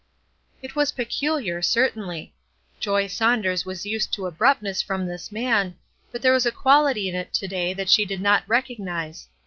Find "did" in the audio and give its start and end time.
8.03-8.19